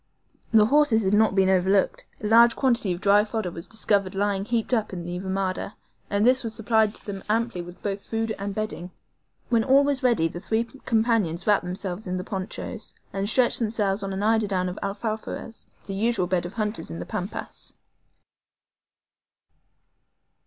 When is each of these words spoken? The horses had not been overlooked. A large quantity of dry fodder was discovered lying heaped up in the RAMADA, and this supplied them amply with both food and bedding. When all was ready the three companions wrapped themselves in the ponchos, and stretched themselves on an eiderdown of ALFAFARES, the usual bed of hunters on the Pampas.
The 0.51 0.65
horses 0.65 1.03
had 1.03 1.13
not 1.13 1.35
been 1.35 1.47
overlooked. 1.47 2.05
A 2.23 2.27
large 2.27 2.55
quantity 2.55 2.91
of 2.91 3.01
dry 3.01 3.23
fodder 3.23 3.51
was 3.51 3.67
discovered 3.67 4.15
lying 4.15 4.45
heaped 4.45 4.73
up 4.73 4.91
in 4.93 5.05
the 5.05 5.19
RAMADA, 5.19 5.75
and 6.09 6.25
this 6.25 6.39
supplied 6.39 6.95
them 6.95 7.23
amply 7.29 7.61
with 7.61 7.83
both 7.83 8.01
food 8.01 8.33
and 8.39 8.55
bedding. 8.55 8.89
When 9.49 9.63
all 9.63 9.83
was 9.83 10.01
ready 10.01 10.27
the 10.27 10.39
three 10.39 10.63
companions 10.63 11.45
wrapped 11.45 11.65
themselves 11.65 12.07
in 12.07 12.17
the 12.17 12.23
ponchos, 12.23 12.95
and 13.13 13.29
stretched 13.29 13.59
themselves 13.59 14.01
on 14.01 14.11
an 14.11 14.23
eiderdown 14.23 14.69
of 14.69 14.79
ALFAFARES, 14.81 15.67
the 15.85 15.93
usual 15.93 16.25
bed 16.25 16.47
of 16.47 16.53
hunters 16.53 16.89
on 16.89 16.97
the 16.97 17.05
Pampas. 17.05 17.75